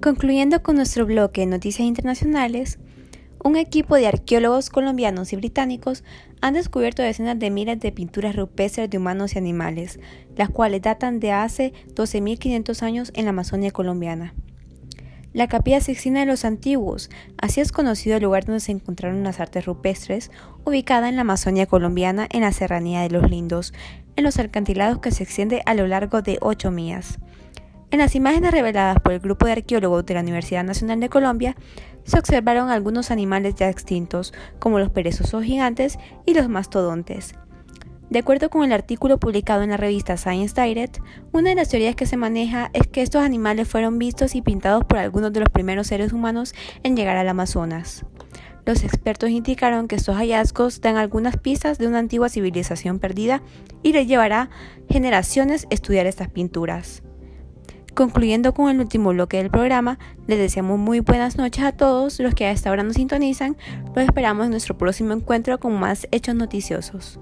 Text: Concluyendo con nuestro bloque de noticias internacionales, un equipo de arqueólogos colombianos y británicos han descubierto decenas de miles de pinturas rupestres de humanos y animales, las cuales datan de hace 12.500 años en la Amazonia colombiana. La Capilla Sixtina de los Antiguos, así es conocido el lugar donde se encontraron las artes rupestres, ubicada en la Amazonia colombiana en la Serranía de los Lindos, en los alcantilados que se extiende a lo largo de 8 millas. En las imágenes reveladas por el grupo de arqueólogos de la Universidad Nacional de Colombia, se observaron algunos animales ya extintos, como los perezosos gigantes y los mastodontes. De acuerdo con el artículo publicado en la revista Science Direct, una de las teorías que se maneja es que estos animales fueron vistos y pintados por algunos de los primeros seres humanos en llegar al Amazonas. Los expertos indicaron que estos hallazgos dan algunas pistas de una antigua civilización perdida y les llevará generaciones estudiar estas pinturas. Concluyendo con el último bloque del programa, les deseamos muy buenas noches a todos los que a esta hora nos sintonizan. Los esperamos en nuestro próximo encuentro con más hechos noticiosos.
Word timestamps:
Concluyendo 0.00 0.62
con 0.62 0.76
nuestro 0.76 1.06
bloque 1.06 1.40
de 1.40 1.48
noticias 1.48 1.86
internacionales, 1.86 2.78
un 3.42 3.56
equipo 3.56 3.96
de 3.96 4.06
arqueólogos 4.06 4.70
colombianos 4.70 5.32
y 5.32 5.36
británicos 5.36 6.04
han 6.40 6.54
descubierto 6.54 7.02
decenas 7.02 7.36
de 7.36 7.50
miles 7.50 7.80
de 7.80 7.90
pinturas 7.90 8.36
rupestres 8.36 8.88
de 8.88 8.98
humanos 8.98 9.34
y 9.34 9.38
animales, 9.38 9.98
las 10.36 10.50
cuales 10.50 10.82
datan 10.82 11.18
de 11.18 11.32
hace 11.32 11.72
12.500 11.96 12.82
años 12.82 13.10
en 13.14 13.24
la 13.24 13.30
Amazonia 13.30 13.72
colombiana. 13.72 14.34
La 15.32 15.48
Capilla 15.48 15.80
Sixtina 15.80 16.20
de 16.20 16.26
los 16.26 16.44
Antiguos, 16.44 17.10
así 17.36 17.60
es 17.60 17.72
conocido 17.72 18.16
el 18.16 18.22
lugar 18.22 18.44
donde 18.44 18.60
se 18.60 18.70
encontraron 18.70 19.24
las 19.24 19.40
artes 19.40 19.66
rupestres, 19.66 20.30
ubicada 20.64 21.08
en 21.08 21.16
la 21.16 21.22
Amazonia 21.22 21.66
colombiana 21.66 22.28
en 22.30 22.42
la 22.42 22.52
Serranía 22.52 23.00
de 23.00 23.10
los 23.10 23.28
Lindos, 23.28 23.74
en 24.14 24.22
los 24.22 24.38
alcantilados 24.38 25.00
que 25.00 25.10
se 25.10 25.24
extiende 25.24 25.60
a 25.66 25.74
lo 25.74 25.88
largo 25.88 26.22
de 26.22 26.38
8 26.40 26.70
millas. 26.70 27.18
En 27.90 28.00
las 28.00 28.14
imágenes 28.14 28.52
reveladas 28.52 29.00
por 29.00 29.14
el 29.14 29.20
grupo 29.20 29.46
de 29.46 29.52
arqueólogos 29.52 30.04
de 30.04 30.14
la 30.14 30.20
Universidad 30.20 30.62
Nacional 30.62 31.00
de 31.00 31.08
Colombia, 31.08 31.56
se 32.04 32.18
observaron 32.18 32.68
algunos 32.68 33.10
animales 33.10 33.54
ya 33.54 33.70
extintos, 33.70 34.34
como 34.58 34.78
los 34.78 34.90
perezosos 34.90 35.42
gigantes 35.44 35.98
y 36.26 36.34
los 36.34 36.50
mastodontes. 36.50 37.34
De 38.10 38.18
acuerdo 38.18 38.50
con 38.50 38.64
el 38.64 38.72
artículo 38.72 39.18
publicado 39.18 39.62
en 39.62 39.70
la 39.70 39.76
revista 39.78 40.16
Science 40.18 40.60
Direct, 40.60 40.98
una 41.32 41.50
de 41.50 41.54
las 41.54 41.68
teorías 41.70 41.96
que 41.96 42.06
se 42.06 42.16
maneja 42.16 42.70
es 42.72 42.86
que 42.86 43.02
estos 43.02 43.22
animales 43.22 43.68
fueron 43.68 43.98
vistos 43.98 44.34
y 44.34 44.42
pintados 44.42 44.84
por 44.84 44.98
algunos 44.98 45.32
de 45.32 45.40
los 45.40 45.48
primeros 45.48 45.86
seres 45.86 46.12
humanos 46.12 46.54
en 46.82 46.94
llegar 46.94 47.16
al 47.16 47.28
Amazonas. 47.28 48.04
Los 48.66 48.84
expertos 48.84 49.30
indicaron 49.30 49.88
que 49.88 49.96
estos 49.96 50.16
hallazgos 50.16 50.82
dan 50.82 50.96
algunas 50.96 51.38
pistas 51.38 51.78
de 51.78 51.86
una 51.86 52.00
antigua 52.00 52.28
civilización 52.28 52.98
perdida 52.98 53.42
y 53.82 53.92
les 53.92 54.06
llevará 54.06 54.50
generaciones 54.90 55.66
estudiar 55.70 56.06
estas 56.06 56.28
pinturas. 56.28 57.02
Concluyendo 57.98 58.54
con 58.54 58.70
el 58.70 58.78
último 58.78 59.10
bloque 59.10 59.38
del 59.38 59.50
programa, 59.50 59.98
les 60.28 60.38
deseamos 60.38 60.78
muy 60.78 61.00
buenas 61.00 61.36
noches 61.36 61.64
a 61.64 61.72
todos 61.72 62.20
los 62.20 62.32
que 62.32 62.46
a 62.46 62.52
esta 62.52 62.70
hora 62.70 62.84
nos 62.84 62.94
sintonizan. 62.94 63.56
Los 63.92 64.04
esperamos 64.04 64.44
en 64.44 64.52
nuestro 64.52 64.78
próximo 64.78 65.14
encuentro 65.14 65.58
con 65.58 65.74
más 65.80 66.06
hechos 66.12 66.36
noticiosos. 66.36 67.18